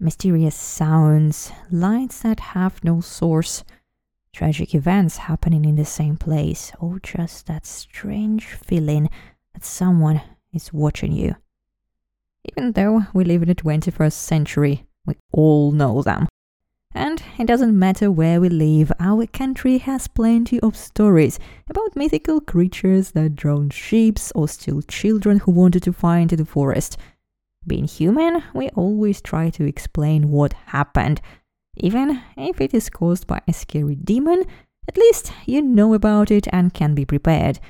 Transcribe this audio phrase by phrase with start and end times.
[0.00, 3.64] mysterious sounds, lights that have no source,
[4.32, 9.10] tragic events happening in the same place, or just that strange feeling
[9.54, 10.20] that someone
[10.52, 11.34] is watching you.
[12.44, 16.28] Even though we live in the 21st century, we all know them.
[16.94, 22.40] And it doesn't matter where we live, our country has plenty of stories about mythical
[22.40, 26.96] creatures that drowned sheep or steal children who wanted to find in the forest.
[27.68, 31.20] Being human, we always try to explain what happened.
[31.76, 34.44] Even if it is caused by a scary demon,
[34.88, 37.60] at least you know about it and can be prepared.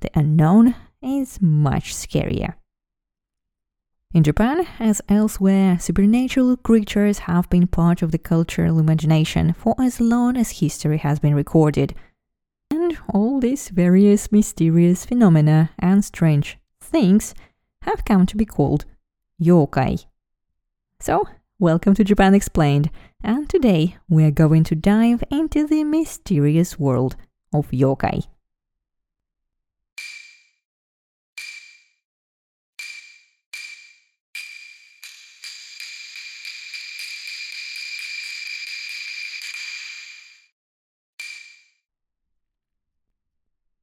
[0.00, 2.54] The unknown is much scarier.
[4.14, 10.00] In Japan, as elsewhere, supernatural creatures have been part of the cultural imagination for as
[10.00, 11.94] long as history has been recorded.
[12.70, 17.34] And all these various mysterious phenomena and strange things
[17.82, 18.86] have come to be called
[19.42, 20.06] yokai.
[21.00, 21.28] So,
[21.58, 22.90] welcome to Japan Explained,
[23.24, 27.16] and today we are going to dive into the mysterious world
[27.52, 28.28] of yokai.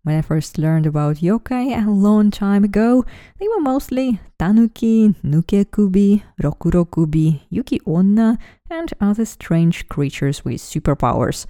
[0.09, 3.05] When I first learned about yokai a long time ago,
[3.37, 8.39] they were mostly tanuki, nukekubi, rokurokubi, yuki onna,
[8.71, 11.45] and other strange creatures with superpowers.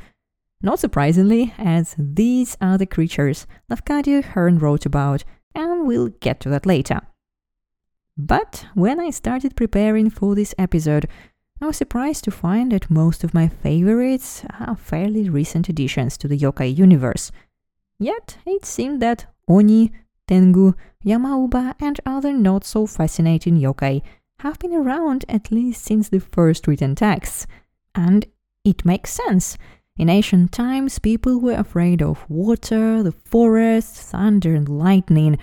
[0.61, 5.23] Not surprisingly, as these are the creatures Lafcadio Hearn wrote about,
[5.55, 6.99] and we'll get to that later.
[8.17, 11.07] But when I started preparing for this episode,
[11.61, 16.27] I was surprised to find that most of my favorites are fairly recent additions to
[16.27, 17.31] the yokai universe–
[17.99, 19.91] Yet it seemed that Oni,
[20.27, 20.73] Tengu,
[21.05, 24.01] Yamauba, and other not so fascinating yokai
[24.39, 27.45] have been around at least since the first written texts.
[27.93, 28.25] And
[28.63, 29.57] it makes sense.
[29.97, 35.37] In ancient times, people were afraid of water, the forest, thunder, and lightning,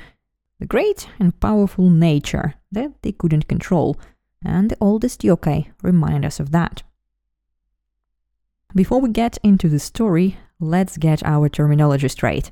[0.58, 3.98] the great and powerful nature that they couldn't control,
[4.42, 6.82] and the oldest yokai remind us of that.
[8.74, 12.50] Before we get into the story, let's get our terminology straight.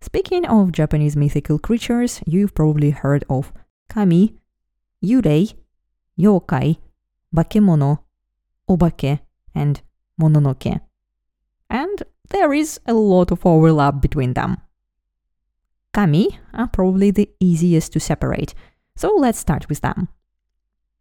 [0.00, 3.52] Speaking of Japanese mythical creatures, you've probably heard of
[3.88, 4.34] kami,
[5.02, 5.54] yurei,
[6.18, 6.76] yokai,
[7.34, 8.00] bakemono,
[8.68, 9.20] obake,
[9.54, 9.80] and
[10.20, 10.80] mononoke.
[11.70, 14.58] And there is a lot of overlap between them.
[15.92, 18.54] Kami are probably the easiest to separate,
[18.96, 20.08] so let's start with them.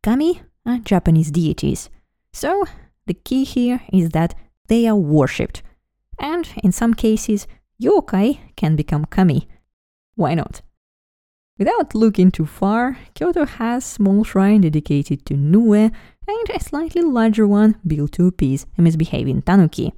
[0.02, 1.90] Kami are Japanese deities,
[2.32, 2.66] so
[3.06, 4.36] the key here is that
[4.68, 5.62] they are worshipped
[6.20, 7.48] and in some cases,
[7.82, 9.48] yokai can become kami.
[10.16, 10.62] Why not?
[11.60, 17.46] Without looking too far, Kyoto has small shrine dedicated to Nue and a slightly larger
[17.46, 19.94] one built to appease a misbehaving tanuki.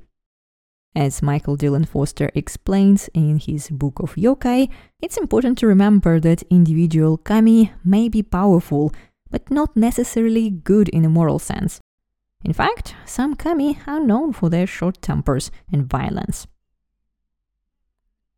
[0.96, 4.70] As Michael Dylan Foster explains in his book of yokai,
[5.02, 8.94] it's important to remember that individual kami may be powerful,
[9.30, 11.80] but not necessarily good in a moral sense.
[12.46, 16.46] In fact, some kami are known for their short tempers and violence.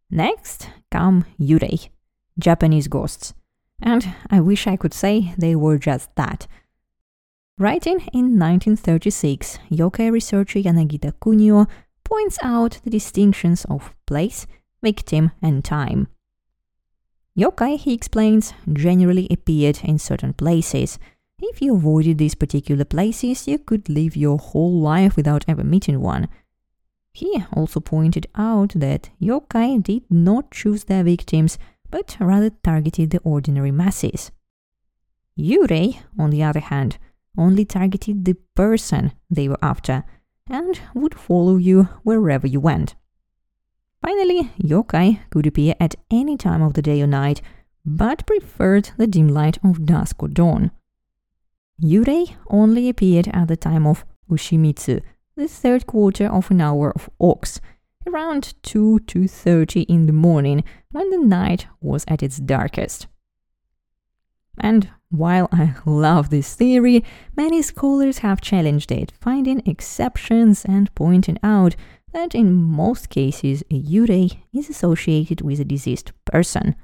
[0.09, 1.89] Next come yurei,
[2.39, 3.33] Japanese ghosts.
[3.81, 6.47] And I wish I could say they were just that.
[7.59, 11.67] Writing in 1936, yokai researcher Yanagita Kunio
[12.05, 14.47] points out the distinctions of place,
[14.81, 16.07] victim, and time.
[17.37, 20.97] Yokai, he explains, generally appeared in certain places–
[21.39, 26.01] if you avoided these particular places, you could live your whole life without ever meeting
[26.01, 26.27] one.
[27.13, 31.57] He also pointed out that yokai did not choose their victims,
[31.89, 34.31] but rather targeted the ordinary masses.
[35.37, 36.97] Yurei, on the other hand,
[37.37, 40.03] only targeted the person they were after
[40.49, 42.95] and would follow you wherever you went.
[44.01, 47.41] Finally, yokai could appear at any time of the day or night,
[47.85, 50.71] but preferred the dim light of dusk or dawn.
[51.81, 55.01] Yurei only appeared at the time of Ushimitsu,
[55.35, 57.61] the third quarter of an hour of ox,
[58.07, 63.07] around 2 to 2.30 in the morning when the night was at its darkest.
[64.57, 67.03] And while I love this theory,
[67.35, 71.75] many scholars have challenged it, finding exceptions and pointing out
[72.13, 76.75] that in most cases a yurei is associated with a deceased person.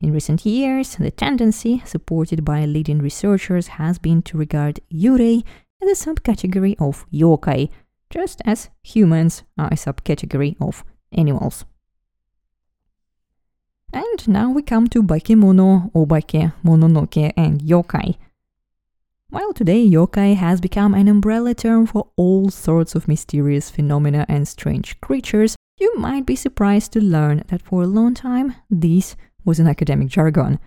[0.00, 5.42] In recent years, the tendency, supported by leading researchers, has been to regard yurei
[5.82, 7.70] as a subcategory of yokai,
[8.10, 11.64] just as humans are a subcategory of animals.
[13.92, 18.16] And now we come to bakemono, obake, mononoke, and yokai.
[19.30, 24.46] While today yokai has become an umbrella term for all sorts of mysterious phenomena and
[24.46, 29.16] strange creatures, you might be surprised to learn that for a long time this
[29.46, 30.58] was an academic jargon.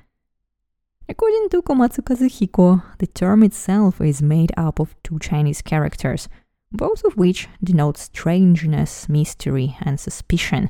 [1.07, 6.29] According to Komatsu Kazuhiko, the term itself is made up of two Chinese characters,
[6.71, 10.69] both of which denote strangeness, mystery, and suspicion.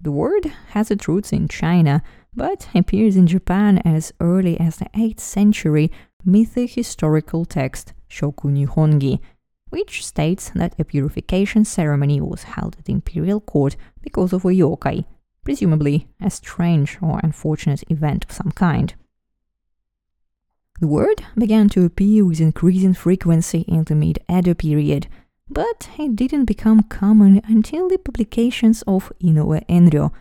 [0.00, 2.02] The word has its roots in China,
[2.34, 5.90] but appears in Japan as early as the 8th century
[6.26, 9.18] mytho-historical text Shoku Nihongi,
[9.70, 14.48] which states that a purification ceremony was held at the imperial court because of a
[14.48, 15.04] yokai,
[15.44, 18.94] presumably a strange or unfortunate event of some kind.
[20.80, 25.06] The word began to appear with increasing frequency in the mid Edo period,
[25.48, 30.12] but it didn't become common until the publications of Inoue Enryo,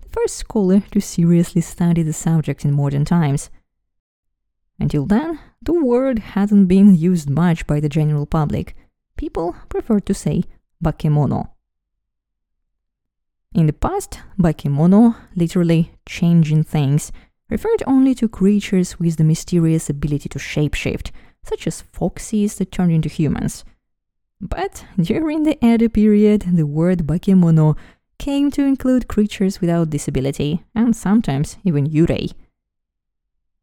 [0.00, 3.50] the first scholar to seriously study the subject in modern times.
[4.78, 8.76] Until then, the word hadn't been used much by the general public.
[9.16, 10.44] People preferred to say
[10.82, 11.48] bakemono.
[13.56, 17.10] In the past, bakemono, literally changing things,
[17.48, 21.10] referred only to creatures with the mysterious ability to shapeshift,
[21.42, 23.64] such as foxes that turned into humans.
[24.42, 27.78] But during the Edo period, the word bakemono
[28.18, 32.34] came to include creatures without disability, and sometimes even yurei.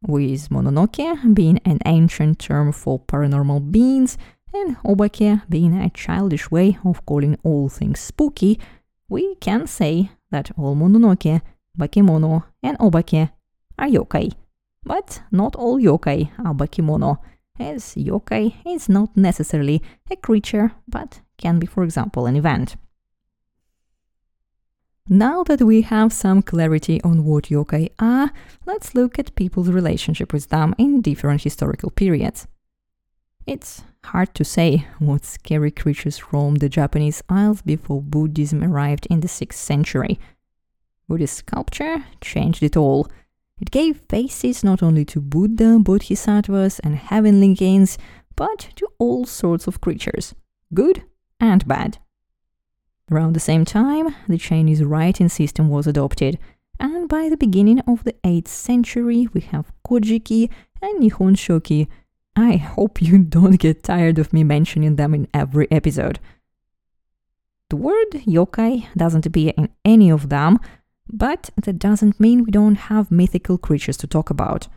[0.02, 4.18] With mononoke being an ancient term for paranormal beings,
[4.56, 8.60] and obake being a childish way of calling all things spooky,
[9.14, 11.42] we can say that all mononoke,
[11.78, 13.30] bakemono, and obake
[13.78, 14.34] are yokai.
[14.84, 17.20] But not all yokai are bakemono,
[17.60, 22.76] as yokai is not necessarily a creature, but can be, for example, an event.
[25.08, 28.32] Now that we have some clarity on what yokai are,
[28.66, 32.48] let's look at people's relationship with them in different historical periods.
[33.46, 39.22] It's hard to say what scary creatures roamed the Japanese Isles before Buddhism arrived in
[39.22, 40.20] the 6th century.
[41.08, 43.08] Buddhist sculpture changed it all,
[43.62, 47.98] it gave faces not only to Buddha, Bodhisattvas, and heavenly beings,
[48.36, 50.34] but to all sorts of creatures,
[50.74, 51.04] good
[51.40, 52.00] and bad.
[53.12, 56.40] Around the same time, the Chinese writing system was adopted,
[56.80, 60.50] and by the beginning of the 8th century, we have Kojiki
[60.82, 61.88] and Nihon Shoki.
[62.36, 66.20] I hope you don't get tired of me mentioning them in every episode.
[67.70, 70.60] The word yokai doesn't appear in any of them,
[71.12, 74.68] but that doesn't mean we don't have mythical creatures to talk about.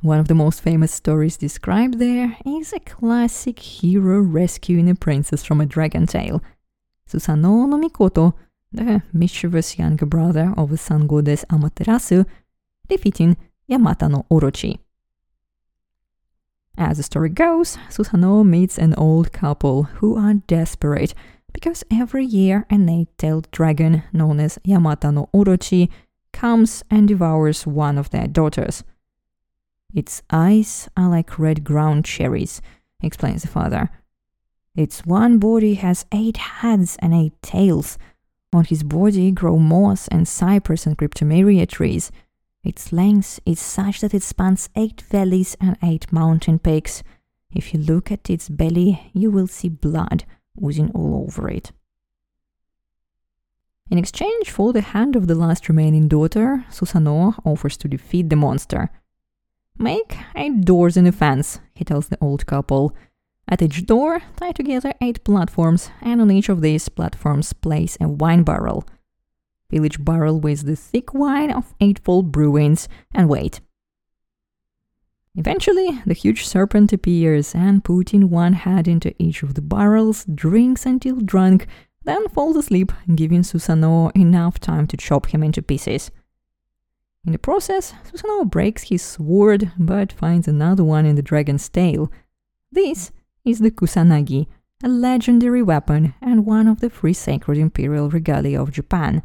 [0.00, 5.44] One of the most famous stories described there is a classic hero rescuing a princess
[5.44, 6.42] from a dragon tail.
[7.10, 8.34] Susanoo no Mikoto,
[8.70, 12.26] the mischievous younger brother of the sun goddess Amaterasu,
[12.88, 13.36] defeating
[13.68, 14.78] Yamata no Orochi.
[16.78, 21.12] As the story goes, Susanoo meets an old couple who are desperate
[21.52, 25.90] because every year an eight-tailed dragon known as Yamata no Orochi
[26.32, 28.84] comes and devours one of their daughters.
[29.92, 32.62] Its eyes are like red ground cherries,
[33.02, 33.90] explains the father.
[34.76, 37.98] Its one body has eight heads and eight tails.
[38.52, 42.12] On his body grow moss and cypress and cryptomeria trees.
[42.68, 47.02] Its length is such that it spans eight valleys and eight mountain peaks.
[47.50, 50.26] If you look at its belly, you will see blood
[50.62, 51.72] oozing all over it.
[53.90, 58.36] In exchange for the hand of the last remaining daughter, Susanoo offers to defeat the
[58.36, 58.90] monster.
[59.78, 62.94] Make eight doors in a fence, he tells the old couple.
[63.48, 68.08] At each door, tie together eight platforms, and on each of these platforms place a
[68.08, 68.84] wine barrel.
[69.70, 73.60] Fill each barrel with the thick wine of eightfold brewings, and wait.
[75.34, 80.84] Eventually, the huge serpent appears and, putting one head into each of the barrels, drinks
[80.86, 81.66] until drunk,
[82.04, 86.10] then falls asleep, giving Susanoo enough time to chop him into pieces.
[87.26, 92.10] In the process, Susanoo breaks his sword but finds another one in the dragon's tail.
[92.72, 93.12] This
[93.44, 94.46] is the Kusanagi,
[94.82, 99.22] a legendary weapon and one of the three sacred imperial regalia of Japan.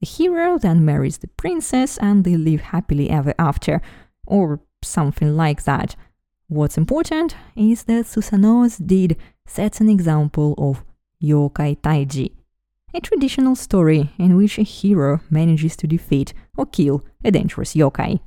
[0.00, 3.82] The hero then marries the princess and they live happily ever after,
[4.26, 5.94] or something like that.
[6.48, 9.16] What's important is that Susanoo's deed
[9.46, 10.84] sets an example of
[11.22, 12.32] yokai taiji,
[12.94, 18.20] a traditional story in which a hero manages to defeat or kill a dangerous yokai.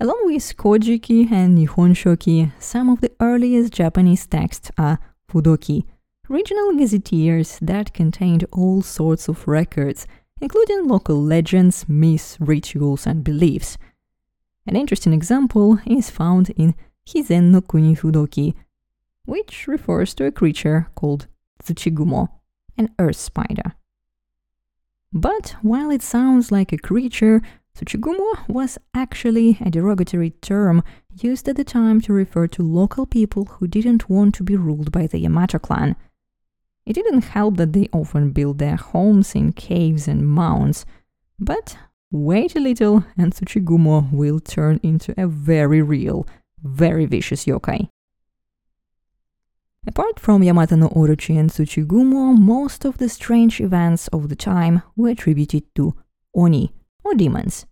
[0.00, 5.84] Along with Kojiki and Nihon Shoki, some of the earliest Japanese texts are fudoki,
[6.32, 10.06] regional gazetteers that contained all sorts of records,
[10.40, 13.78] including local legends, myths, rituals, and beliefs–
[14.66, 16.74] An interesting example is found in
[17.06, 18.54] Hizen no Kuni Fudoki,
[19.24, 21.26] which refers to a creature called
[21.62, 22.28] Tsuchigumo,
[22.78, 23.74] an earth spider.
[25.12, 27.42] But while it sounds like a creature,
[27.76, 30.82] Tsuchigumo was actually a derogatory term
[31.20, 34.92] used at the time to refer to local people who didn't want to be ruled
[34.92, 35.96] by the Yamato clan.
[36.84, 40.84] It didn't help that they often built their homes in caves and mounds,
[41.38, 41.76] but
[42.10, 46.26] wait a little and Tsuchigumo will turn into a very real,
[46.62, 47.88] very vicious yokai.
[49.86, 54.82] Apart from Yamata no Orochi and Tsuchigumo, most of the strange events of the time
[54.96, 55.94] were attributed to
[56.34, 56.72] Oni,
[57.04, 57.66] or demons.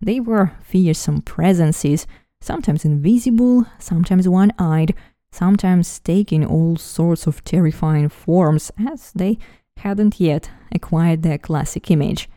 [0.00, 2.06] They were fearsome presences,
[2.40, 4.94] sometimes invisible, sometimes one eyed,
[5.34, 9.38] sometimes taking all sorts of terrifying forms, as they
[9.78, 12.28] hadn't yet acquired their classic image.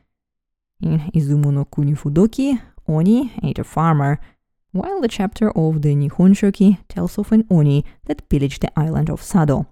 [0.82, 4.20] In Izumo no Kuni Fudoki, Oni ate a farmer,
[4.72, 9.10] while the chapter of the Nihon Shoki tells of an Oni that pillaged the island
[9.10, 9.68] of Sado.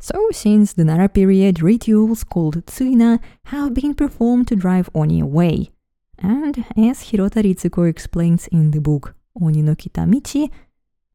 [0.00, 5.70] So, since the Nara period, rituals called Tsuina have been performed to drive Oni away.
[6.18, 10.50] And as Hirota Ritsuko explains in the book Oni no Kitamichi,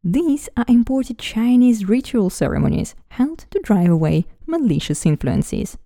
[0.08, 5.80] these are imported Chinese ritual ceremonies held to drive away malicious influences.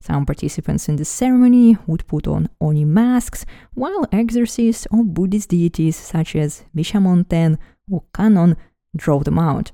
[0.00, 5.96] Some participants in the ceremony would put on Oni masks, while exorcists or Buddhist deities
[5.96, 7.58] such as Bishamonten
[7.90, 8.56] or Kannon
[8.96, 9.72] drove them out.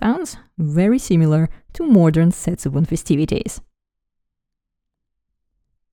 [0.00, 3.60] Sounds very similar to modern Setsubun festivities.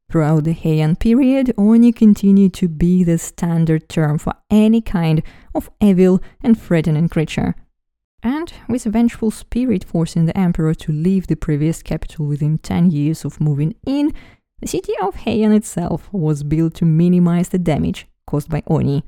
[0.10, 5.22] Throughout the Heian period, Oni continued to be the standard term for any kind
[5.54, 7.56] of evil and threatening creature
[8.24, 12.92] and with a vengeful spirit forcing the emperor to leave the previous capital within 10
[12.92, 14.14] years of moving in,
[14.60, 19.04] the city of Heian itself was built to minimize the damage caused by Oni.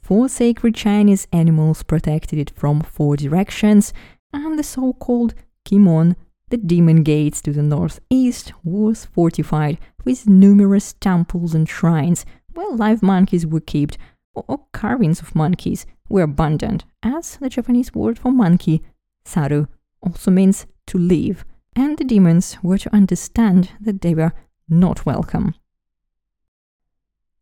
[0.00, 3.92] Four sacred Chinese animals protected it from four directions,
[4.32, 6.16] and the so called Kimon,
[6.50, 13.02] the demon gates to the northeast, was fortified with numerous temples and shrines where live
[13.02, 13.96] monkeys were kept
[14.34, 18.82] or carvings of monkeys were abundant, as the Japanese word for monkey,
[19.24, 19.66] saru,
[20.02, 24.32] also means to live, and the demons were to understand that they were
[24.68, 25.54] not welcome.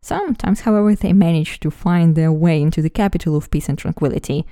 [0.02, 4.46] Sometimes, however, they managed to find their way into the capital of peace and tranquility.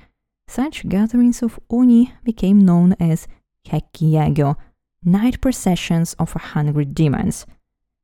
[0.47, 3.27] Such gatherings of oni became known as
[3.67, 4.55] Hyakki Yagyo,
[5.03, 7.45] night processions of a hundred demons.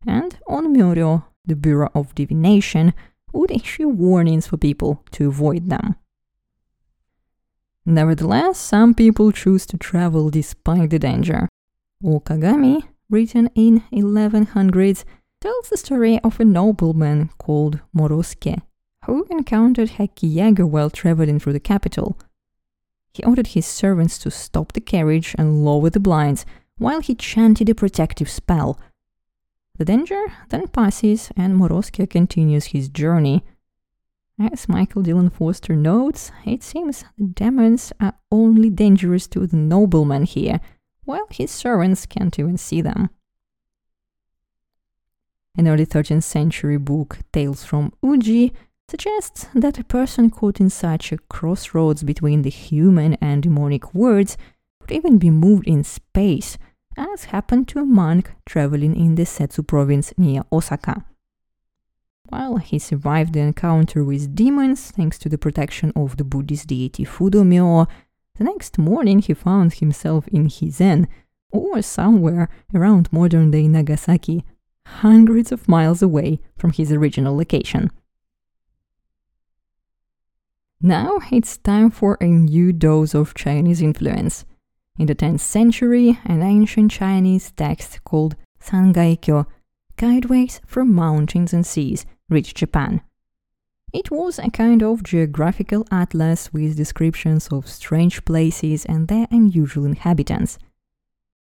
[0.06, 2.94] And Onmyoryo, the Bureau of Divination,
[3.34, 5.96] would issue warnings for people to avoid them.
[7.86, 11.50] Nevertheless, some people choose to travel despite the danger.
[12.04, 15.04] Okagami, written in 1100s,
[15.42, 18.62] tells the story of a nobleman called Morosuke,
[19.06, 22.18] who encountered Hyakki Yagyo while traveling through the capital.
[23.14, 26.46] He ordered his servants to stop the carriage and lower the blinds
[26.78, 28.80] while he chanted a protective spell.
[29.78, 33.44] The danger then passes and Morosuke continues his journey,
[34.40, 40.24] as Michael Dylan Foster notes, it seems the demons are only dangerous to the nobleman
[40.24, 40.60] here,
[41.04, 43.10] while his servants can't even see them.
[45.56, 48.54] An early 13th century book, Tales from Uji,
[48.90, 54.38] suggests that a person caught in such a crossroads between the human and demonic worlds
[54.80, 56.58] could even be moved in space,
[56.98, 61.06] as happened to a monk traveling in the Settsu province near Osaka.
[62.30, 67.06] While he survived the encounter with demons thanks to the protection of the Buddhist deity
[67.06, 67.88] Fudomyo,
[68.38, 71.08] the next morning he found himself in Hizen,
[71.52, 74.44] or somewhere around modern day Nagasaki,
[74.86, 77.92] hundreds of miles away from his original location.
[80.86, 84.44] Now it's time for a new dose of Chinese influence.
[85.00, 89.46] In the 10th century, an ancient Chinese text called Sengaikyo,
[89.98, 93.00] Guideways from Mountains and Seas, reached Japan.
[93.94, 99.86] It was a kind of geographical atlas with descriptions of strange places and their unusual
[99.86, 100.60] inhabitants.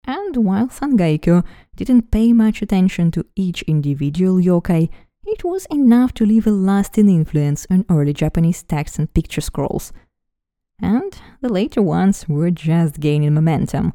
[0.05, 1.45] And while Sengaikyo
[1.77, 4.89] didn't pay much attention to each individual yokai,
[5.29, 9.93] it was enough to leave a lasting influence on early Japanese texts and picture scrolls.
[10.81, 13.93] And the later ones were just gaining momentum.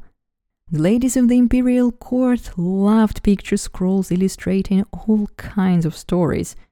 [0.70, 6.56] The ladies of the imperial court loved picture scrolls illustrating all kinds of stories–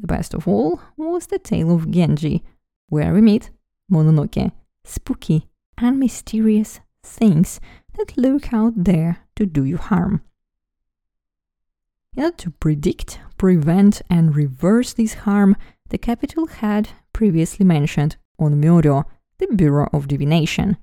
[0.00, 2.44] the best of all was the tale of Genji,
[2.88, 3.50] where we meet
[3.90, 4.52] Mononoke,
[4.84, 5.48] spooky
[5.78, 7.60] and mysterious things
[7.96, 10.22] that lurk out there to do you harm.
[12.16, 15.56] In order to predict prevent and reverse this harm,
[15.88, 19.04] the capital had previously mentioned Onmyodo,
[19.38, 20.76] the Bureau of Divination.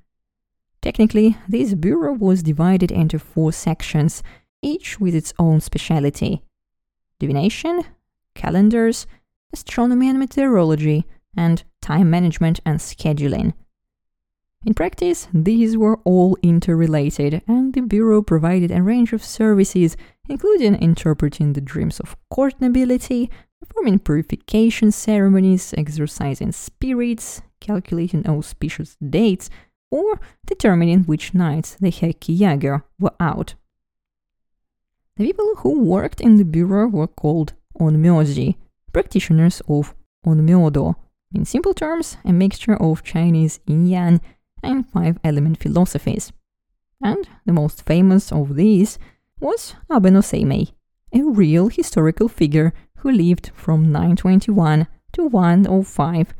[0.81, 4.22] Technically, this bureau was divided into four sections,
[4.62, 6.43] each with its own specialty
[7.19, 7.83] divination,
[8.36, 9.07] calendars,
[9.53, 11.05] astronomy and meteorology,
[11.38, 13.53] and time management and scheduling.
[14.65, 19.98] In practice, these were all interrelated, and the Bureau provided a range of services,
[20.29, 23.29] including interpreting the dreams of court nobility,
[23.60, 29.50] performing purification ceremonies, exorcising spirits, calculating auspicious dates,
[29.91, 33.55] or determining which nights the Hyakki Yagyo were out.
[35.17, 38.55] The people who worked in the Bureau were called Onmyoji,
[38.93, 39.93] practitioners of
[40.25, 40.96] Onmyodo,
[41.36, 44.22] in simple terms, a mixture of Chinese yin yang
[44.63, 46.32] and five element philosophies.
[47.01, 48.98] And the most famous of these
[49.39, 50.22] was Abe no
[51.13, 56.34] a real historical figure who lived from 921 to 105,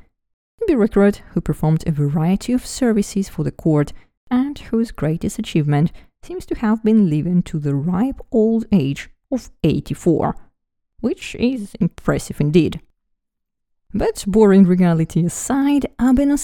[0.62, 3.94] a bureaucrat who performed a variety of services for the court
[4.32, 5.92] and whose greatest achievement
[6.24, 10.36] seems to have been living to the ripe old age of 84,
[11.02, 12.82] which is impressive indeed.
[13.94, 16.38] But boring reality aside, Abe no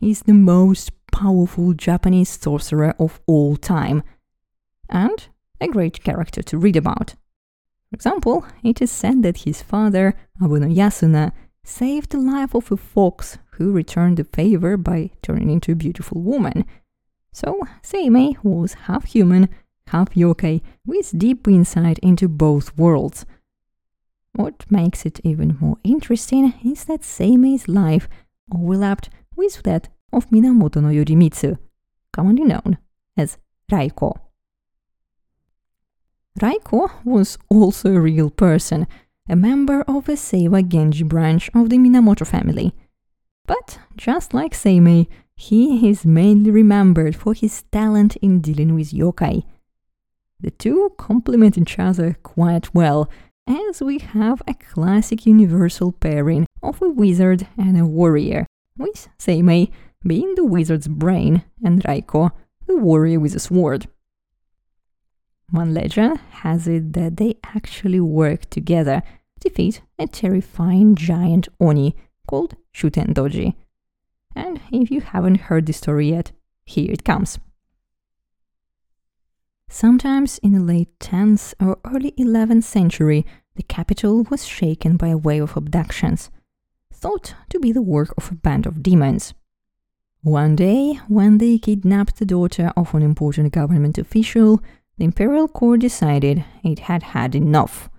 [0.00, 4.02] is the most powerful Japanese sorcerer of all time,
[4.88, 5.28] and
[5.60, 7.10] a great character to read about.
[7.88, 11.30] For example, it is said that his father, Abe no Yasuna,
[11.62, 16.20] saved the life of a fox who returned the favor by turning into a beautiful
[16.20, 16.64] woman.
[17.32, 19.48] So, Seimei was half human,
[19.88, 23.24] half yokai, with deep insight into both worlds.
[24.32, 28.08] What makes it even more interesting is that Seimei's life
[28.52, 31.58] overlapped with that of Minamoto no Yorimitsu,
[32.12, 32.78] commonly known
[33.16, 33.38] as
[33.70, 34.20] Raiko.
[36.40, 38.86] Raiko was also a real person,
[39.28, 42.72] a member of the Seiwa Genji branch of the Minamoto family.
[43.46, 45.06] But just like Seimei,
[45.36, 49.44] he is mainly remembered for his talent in dealing with yokai.
[50.40, 53.10] The two complement each other quite well,
[53.46, 58.46] as we have a classic universal pairing of a wizard and a warrior,
[58.76, 59.70] with Seimei
[60.06, 62.30] being the wizard's brain and Raiko
[62.66, 63.86] the warrior with a sword.
[65.50, 69.02] One legend has it that they actually worked together
[69.40, 71.94] to defeat a terrifying giant Oni
[72.26, 73.54] called Shuten Doji.
[74.34, 76.32] And if you haven't heard the story yet,
[76.64, 77.38] here it comes.
[79.68, 85.16] Sometimes in the late 10th or early 11th century, the capital was shaken by a
[85.16, 86.30] wave of abductions,
[86.92, 89.34] thought to be the work of a band of demons.
[90.24, 94.62] One day, when they kidnapped the daughter of an important government official,
[94.96, 97.90] the imperial court decided it had had enough.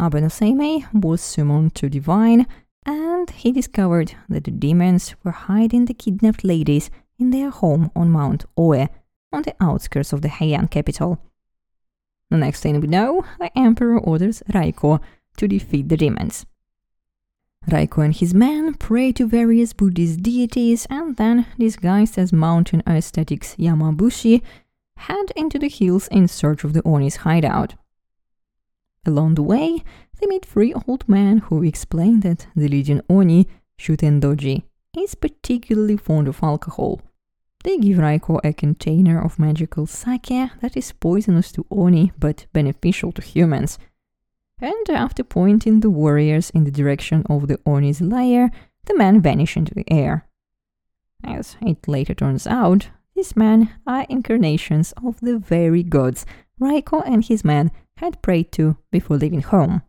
[0.00, 2.46] Abe was summoned to divine,
[2.86, 6.88] and he discovered that the demons were hiding the kidnapped ladies
[7.18, 8.88] in their home on Mount Oe,
[9.30, 11.18] on the outskirts of the Heian capital.
[12.30, 14.98] The next thing we know, the emperor orders Raiko
[15.36, 16.46] to defeat the demons.
[17.70, 23.54] Raiko and his men pray to various Buddhist deities and then, disguised as mountain aesthetics
[23.56, 24.42] Yamabushi,
[24.96, 27.74] head into the hills in search of the Oni's hideout.
[29.06, 29.82] Along the way,
[30.20, 33.46] they meet three old men who explain that the legion Oni,
[33.78, 34.64] Shutendoji,
[34.96, 37.00] is particularly fond of alcohol
[37.64, 43.10] they give Raiko a container of magical sake that is poisonous to Oni but beneficial
[43.12, 43.78] to humans.
[44.60, 48.50] And after pointing the warriors in the direction of the Oni's lair,
[48.86, 50.26] the men vanish into the air.
[51.22, 56.26] As it later turns out, these men are incarnations of the very gods
[56.60, 59.82] Raiko and his men had prayed to before leaving home.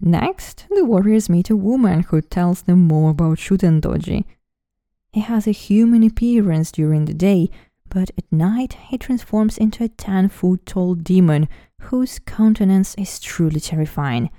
[0.00, 4.24] Next, the warriors meet a woman who tells them more about Shutendoji,
[5.14, 7.48] he has a human appearance during the day,
[7.88, 11.48] but at night he transforms into a 10 foot tall demon
[11.84, 14.30] whose countenance is truly terrifying.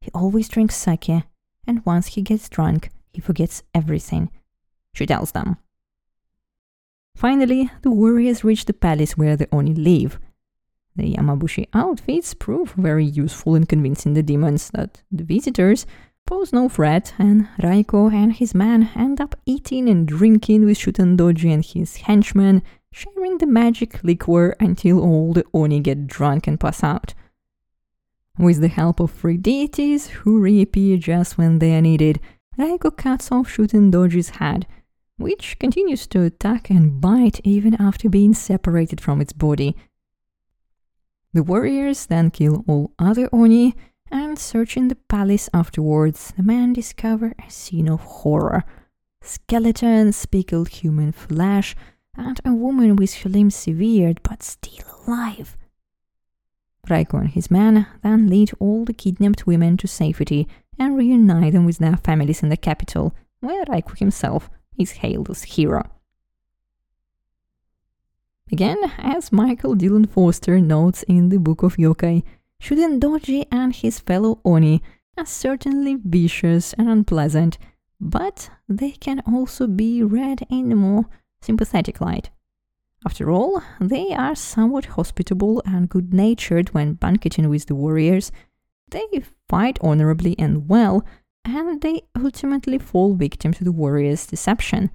[0.00, 1.24] He always drinks sake,
[1.66, 4.30] and once he gets drunk, he forgets everything.
[4.94, 5.56] She tells them.
[7.14, 10.18] Finally, the warriors reach the palace where the Oni live.
[10.96, 15.86] The Yamabushi outfits prove very useful in convincing the demons that the visitors
[16.26, 21.52] pose no threat, and Raiko and his men end up eating and drinking with Shutendoji
[21.52, 22.62] and his henchmen,
[22.92, 27.14] sharing the magic liquor until all the Oni get drunk and pass out.
[28.38, 32.20] With the help of three deities who reappear just when they are needed,
[32.56, 34.66] Raiko cuts off Shutendoji's head,
[35.16, 39.76] which continues to attack and bite even after being separated from its body.
[41.32, 43.74] The warriors then kill all other Oni,
[44.10, 48.64] and searching the palace afterwards, the men discover a scene of horror.
[49.22, 51.74] Skeletons, pickled human flesh,
[52.16, 55.56] and a woman with her limbs severed but still alive.
[56.88, 60.48] Raiko and his men then lead all the kidnapped women to safety
[60.78, 65.42] and reunite them with their families in the capital, where Raiko himself is hailed as
[65.44, 65.88] hero.
[68.50, 72.22] Again, as Michael Dylan Foster notes in the Book of Yokai,
[72.60, 74.82] Doji and his fellow Oni
[75.16, 77.58] are certainly vicious and unpleasant,
[78.00, 81.06] but they can also be read in more
[81.42, 82.30] sympathetic light.
[83.04, 88.30] After all, they are somewhat hospitable and good natured when banqueting with the warriors.
[88.90, 89.06] They
[89.48, 91.04] fight honorably and well,
[91.44, 94.90] and they ultimately fall victim to the warriors' deception.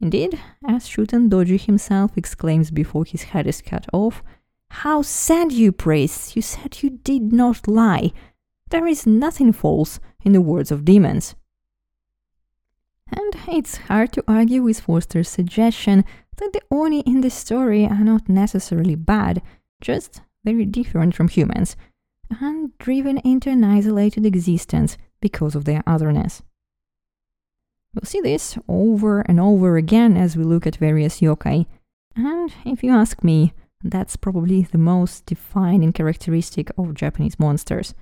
[0.00, 4.22] Indeed, as Shuten Doji himself exclaims before his head is cut off,
[4.70, 6.36] How sad you, priests!
[6.36, 8.12] You said you did not lie.
[8.70, 11.34] There is nothing false in the words of demons.
[13.12, 16.04] And it's hard to argue with Foster's suggestion
[16.38, 19.42] that the Oni in this story are not necessarily bad,
[19.80, 21.76] just very different from humans,
[22.40, 26.42] and driven into an isolated existence because of their otherness.
[27.94, 31.66] We'll see this over and over again as we look at various yokai,
[32.16, 33.52] and if you ask me,
[33.84, 37.94] that's probably the most defining characteristic of Japanese monsters.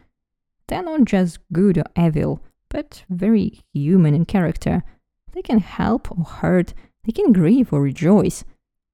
[0.69, 4.85] They're not just good or evil, but very human in character.
[5.33, 8.45] They can help or hurt, they can grieve or rejoice,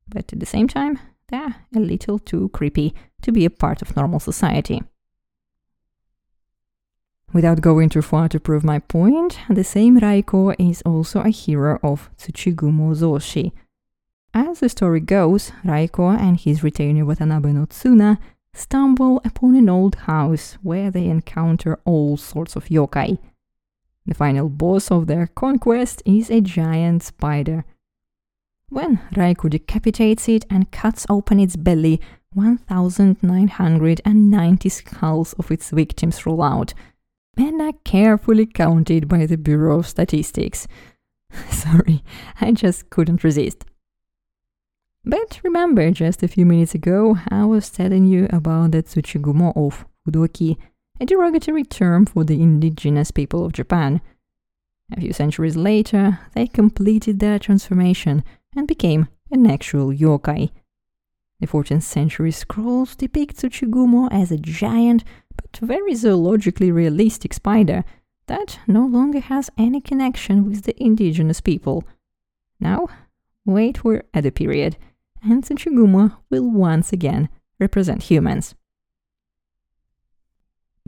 [0.08, 3.96] but at the same time, they're a little too creepy to be a part of
[3.96, 4.82] normal society.
[7.32, 11.78] Without going too far to prove my point, the same Raiko is also a hero
[11.82, 13.52] of Tsuchigumo Zoshi.
[14.32, 18.18] As the story goes, Raiko and his retainer Watanabe no Tsuna
[18.54, 23.18] stumble upon an old house where they encounter all sorts of yokai.
[24.06, 27.66] The final boss of their conquest is a giant spider
[28.68, 32.00] when Raiko decapitates it and cuts open its belly,
[32.34, 36.74] 1,990 skulls of its victims roll out,
[37.36, 40.66] and are carefully counted by the Bureau of Statistics.
[41.50, 42.02] Sorry,
[42.40, 43.64] I just couldn't resist.
[45.04, 49.84] But remember, just a few minutes ago, I was telling you about the Tsuchigumo of
[50.04, 50.56] Fudoki,
[51.00, 54.00] a derogatory term for the indigenous people of Japan.
[54.92, 58.22] A few centuries later, they completed their transformation
[58.54, 60.50] and became an actual yokai.
[61.40, 65.04] The 14th century scrolls depict Tsuchigumo as a giant
[65.36, 67.84] but very zoologically realistic spider
[68.26, 71.84] that no longer has any connection with the indigenous people.
[72.58, 72.88] Now,
[73.44, 74.76] wait for Edo period,
[75.22, 77.28] and Tsuchigumo will once again
[77.60, 78.54] represent humans.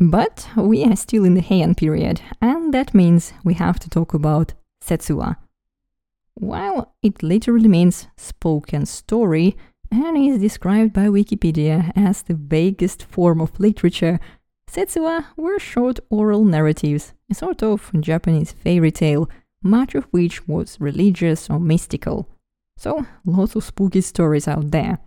[0.01, 4.15] But we are still in the Heian period, and that means we have to talk
[4.15, 5.37] about Setsuwa.
[6.35, 9.57] While it literally means spoken story
[9.91, 14.21] and is described by Wikipedia as the vaguest form of literature,
[14.71, 19.29] Setsuwa were short oral narratives, a sort of Japanese fairy tale,
[19.65, 22.29] much of which was religious or mystical.
[22.77, 25.01] So, lots of spooky stories out there.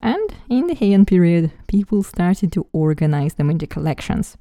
[0.00, 4.36] And in the Heian period, people started to organize them into collections.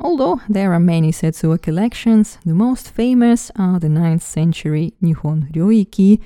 [0.00, 6.20] Although there are many Setsuwa collections, the most famous are the 9th century Nihon Ryoiki,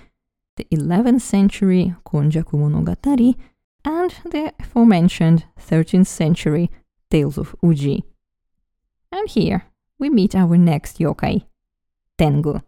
[0.57, 3.35] the 11th century Konjaku Monogatari,
[3.85, 6.71] and the aforementioned 13th century
[7.11, 8.05] Tales of Uji.
[9.13, 9.67] And here
[9.99, 11.45] we meet our next yokai,
[12.19, 12.61] Tengu.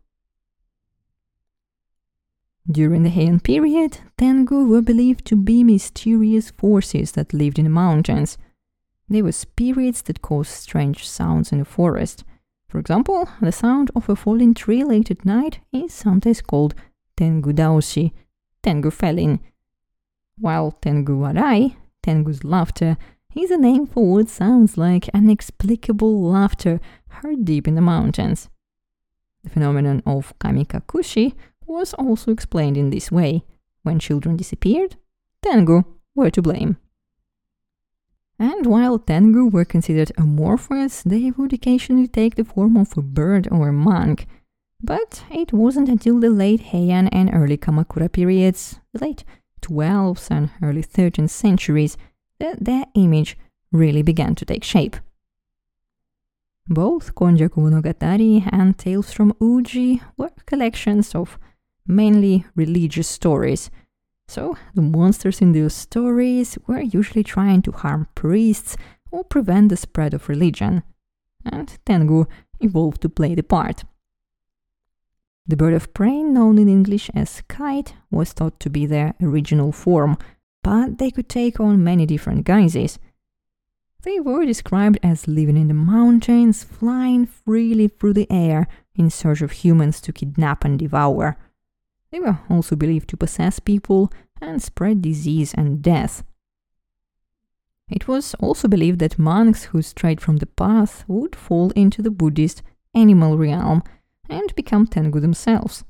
[2.70, 7.70] During the Heian period, Tengu were believed to be mysterious forces that lived in the
[7.70, 8.37] mountains
[9.09, 12.24] they were spirits that caused strange sounds in the forest.
[12.68, 16.74] For example, the sound of a falling tree late at night is sometimes called
[17.16, 18.12] Tengu Daoshi,
[18.62, 19.40] Tengu Felin,
[20.37, 22.96] while Tengu Warai, Tengu's laughter,
[23.35, 28.48] is a name for what sounds like inexplicable laughter heard deep in the mountains.
[29.42, 31.35] The phenomenon of kamikakushi
[31.68, 33.44] was also explained in this way.
[33.83, 34.96] When children disappeared,
[35.42, 36.76] Tengu were to blame.
[38.38, 43.48] And while Tengu were considered amorphous, they would occasionally take the form of a bird
[43.50, 44.26] or a monk.
[44.81, 49.24] But it wasn't until the late Heian and early Kamakura periods, the late
[49.61, 51.96] 12th and early 13th centuries,
[52.38, 53.37] that their image
[53.72, 54.96] really began to take shape.
[56.68, 61.38] Both Konjaku Monogatari and Tales from Uji were collections of
[61.88, 63.70] mainly religious stories
[64.29, 68.77] So, the monsters in those stories were usually trying to harm priests
[69.11, 70.83] or prevent the spread of religion.
[71.46, 72.27] And Tengu
[72.61, 73.85] evolved to play the part.
[75.46, 79.72] The bird of prey, known in English as kite, was thought to be their original
[79.72, 80.18] form,
[80.62, 82.98] but they could take on many different guises.
[84.03, 89.40] They were described as living in the mountains, flying freely through the air in search
[89.40, 91.38] of humans to kidnap and devour.
[92.11, 96.25] They were also believed to possess people and spread disease and death.
[97.90, 102.11] It was also believed that monks who strayed from the path would fall into the
[102.11, 102.62] Buddhist
[102.94, 103.83] animal realm
[104.29, 105.85] and become Tengu themselves.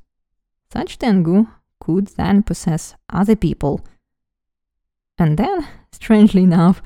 [0.71, 1.47] Such Tengu
[1.79, 3.81] could then possess other people.
[5.17, 6.81] And then, strangely enough,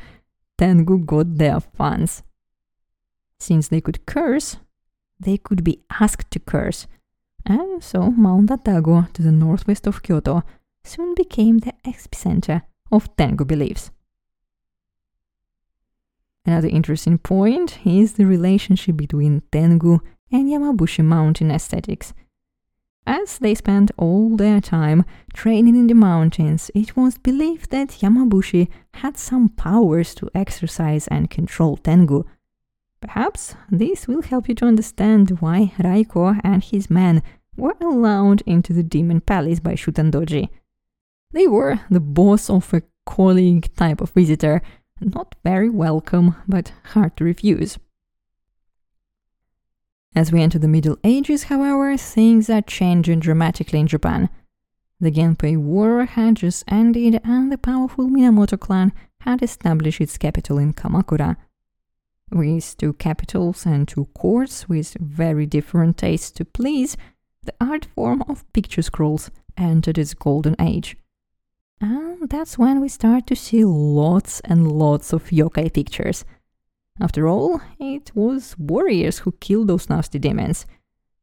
[0.57, 2.23] Tengu got their fans.
[3.39, 4.57] Since they could curse,
[5.19, 6.87] they could be asked to curse,
[7.45, 10.43] and so Mount Atago to the northwest of Kyoto
[10.83, 13.91] soon became the epicenter of Tengu beliefs.
[16.45, 19.99] Another interesting point is the relationship between Tengu
[20.31, 22.13] and Yamabushi mountain aesthetics.
[23.05, 28.69] As they spent all their time training in the mountains, it was believed that Yamabushi
[28.95, 32.23] had some powers to exercise and control Tengu.
[33.03, 37.21] Perhaps this will help you to understand why Raiko and his men
[37.57, 40.47] were allowed into the Demon Palace by Shutendoji.
[41.31, 44.61] They were the boss of a colleague type of visitor,
[45.01, 47.77] not very welcome, but hard to refuse.
[50.15, 54.29] As we enter the Middle Ages, however, things are changing dramatically in Japan.
[55.01, 60.57] The Genpei War had just ended, and the powerful Minamoto clan had established its capital
[60.57, 61.35] in Kamakura.
[62.33, 66.97] With two capitals and two courts with very different tastes to please,
[67.43, 70.97] the art form of picture scrolls entered its golden age.
[71.79, 76.25] And that's when we start to see lots and lots of yokai pictures.
[76.99, 80.65] After all, it was warriors who killed those nasty demons.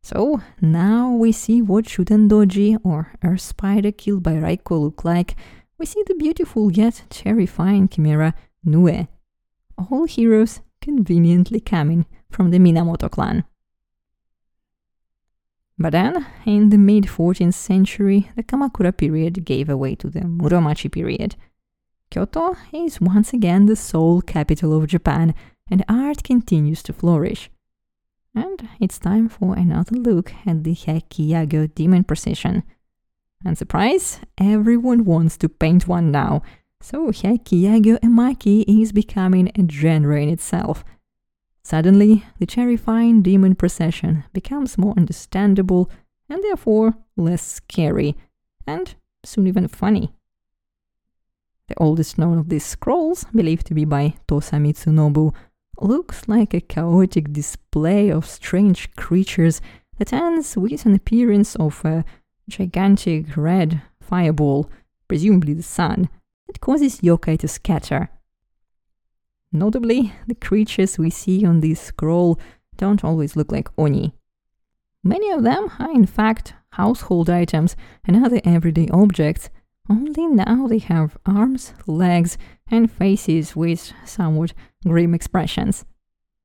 [0.02, 5.34] So now we see what Shutendoji or Earth Spider killed by Raiko look like.
[5.76, 9.08] We see the beautiful yet terrifying chimera Nue.
[9.76, 13.44] All heroes conveniently coming from the Minamoto clan.
[15.78, 20.92] But then, in the mid 14th century, the Kamakura period gave way to the Muromachi
[20.92, 21.36] period.
[22.10, 25.34] Kyoto is once again the sole capital of Japan,
[25.70, 27.50] and art continues to flourish.
[28.34, 32.62] And it's time for another look at the Hyakki Yagyo demon procession.
[33.44, 36.42] And surprise, everyone wants to paint one now,
[36.80, 40.84] so Hyakki Yagyo Emaki is becoming a genre in itself–
[41.62, 45.90] Suddenly, the terrifying demon procession becomes more understandable
[46.28, 48.16] and therefore less scary,
[48.66, 50.12] and soon even funny.
[51.68, 55.32] The oldest known of these scrolls, believed to be by Tosa Mitsunobu,
[55.80, 59.60] looks like a chaotic display of strange creatures
[59.98, 62.04] that ends with an appearance of a
[62.48, 64.68] gigantic red fireball,
[65.06, 66.08] presumably the sun,
[66.50, 68.10] that causes yokai to scatter.
[69.52, 72.40] Notably, the creatures we see on this scroll
[72.76, 74.14] don't always look like Oni.
[75.04, 79.48] Many of them are in fact household items and other everyday objects,
[79.88, 82.36] only now they have arms, legs,
[82.68, 84.52] and faces with somewhat
[84.84, 85.84] grim expressions.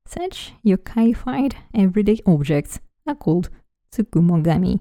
[0.06, 3.50] Such yokaified everyday objects are called
[3.92, 4.80] tsukumogami.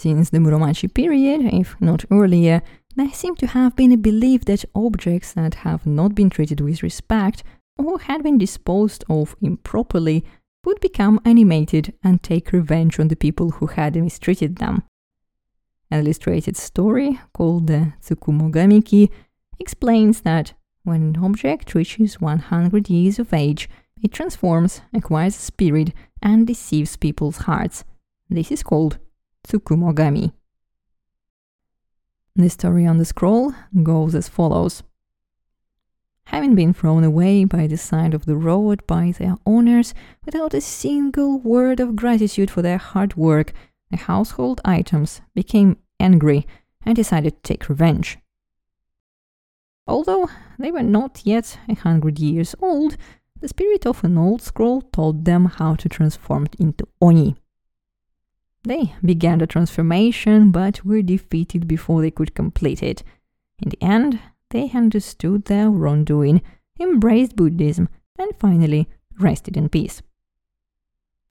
[0.00, 2.62] Since the Muromachi period, if not earlier,
[2.96, 6.82] there seems to have been a belief that objects that have not been treated with
[6.82, 7.42] respect
[7.76, 10.24] or had been disposed of improperly
[10.64, 14.84] would become animated and take revenge on the people who had mistreated them.
[15.90, 19.10] An illustrated story called the Tsukumogamiki
[19.58, 23.68] explains that when an object reaches 100 years of age,
[24.02, 27.84] it transforms, acquires a spirit, and deceives people's hearts.
[28.30, 28.98] This is called
[29.46, 30.32] Tsukumogami.
[32.36, 34.82] The story on the scroll goes as follows.
[36.24, 39.92] Having been thrown away by the side of the road by their owners
[40.24, 43.52] without a single word of gratitude for their hard work,
[43.90, 46.46] the household items became angry
[46.86, 48.18] and decided to take revenge.
[49.86, 52.96] Although they were not yet a hundred years old,
[53.40, 57.36] the spirit of an old scroll told them how to transform into Oni,
[58.62, 63.02] they began the transformation but were defeated before they could complete it.
[63.62, 64.20] In the end,
[64.50, 66.42] they understood their wrongdoing,
[66.78, 70.02] embraced Buddhism, and finally rested in peace.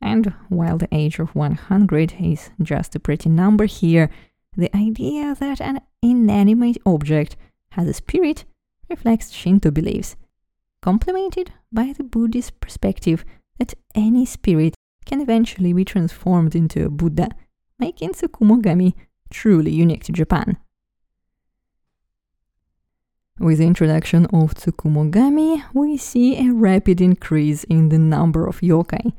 [0.02, 4.10] And while the age of 100 is just a pretty number here,
[4.56, 7.36] the idea that an inanimate object
[7.72, 8.46] has a spirit
[8.90, 10.16] reflects Shinto beliefs,
[10.82, 13.24] complemented by the Buddhist perspective
[13.60, 14.74] that any spirit
[15.10, 17.30] can eventually be transformed into a Buddha,
[17.80, 18.94] making Tsukumogami
[19.32, 20.58] truly unique to Japan.
[23.40, 29.14] With the introduction of Tsukumogami, we see a rapid increase in the number of yokai.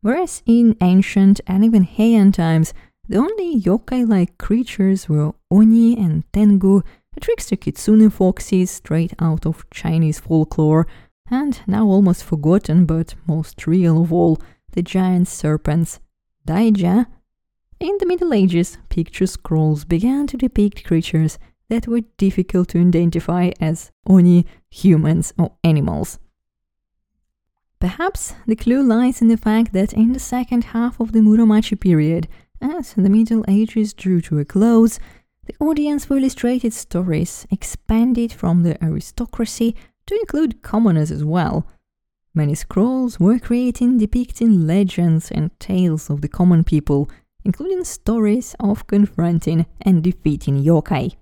[0.00, 2.72] Whereas in ancient and even Heian times,
[3.06, 6.82] the only yokai-like creatures were Oni and Tengu,
[7.12, 10.86] the trickster kitsune foxes straight out of Chinese folklore,
[11.30, 14.38] and now almost forgotten but most real of all,
[14.76, 15.98] the giant serpents,
[16.46, 17.06] Daija.
[17.80, 21.38] In the Middle Ages, picture scrolls began to depict creatures
[21.70, 26.18] that were difficult to identify as Oni, humans, or animals.
[27.80, 31.80] Perhaps the clue lies in the fact that in the second half of the Muromachi
[31.80, 32.28] period,
[32.60, 35.00] as the Middle Ages drew to a close,
[35.46, 39.74] the audience for illustrated stories expanded from the aristocracy
[40.06, 41.66] to include commoners as well.
[42.36, 47.10] Many scrolls were created depicting legends and tales of the common people,
[47.44, 51.16] including stories of confronting and defeating yokai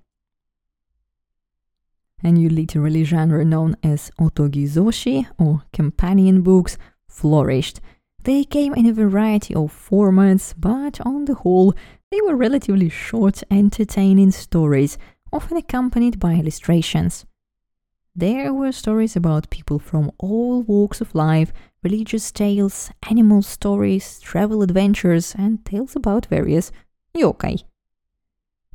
[2.25, 7.79] a new literary genre known as otogizoshi or companion books flourished.
[8.23, 11.75] They came in a variety of formats, but on the whole,
[12.09, 14.97] they were relatively short, entertaining stories,
[15.31, 17.25] often accompanied by illustrations.
[18.15, 21.51] There were stories about people from all walks of life,
[21.83, 26.71] religious tales, animal stories, travel adventures, and tales about various
[27.15, 27.63] yokai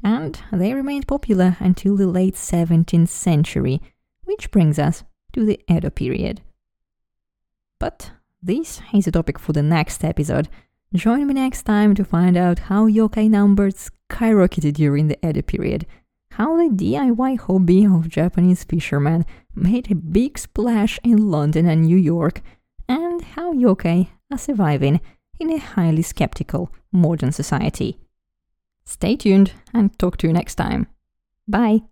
[0.03, 3.81] and they remained popular until the late 17th century,
[4.25, 6.41] which brings us to the Edo period.
[7.79, 10.49] But this is a topic for the next episode.
[10.95, 15.87] Join me next time to find out how yokai numbers skyrocketed during the Edo period,
[16.33, 21.97] how the DIY hobby of Japanese fishermen made a big splash in London and New
[21.97, 22.41] York,
[22.89, 25.01] and how yokai are surviving
[25.39, 27.99] in a highly skeptical modern society.
[28.85, 30.87] Stay tuned and talk to you next time.
[31.47, 31.83] Bye.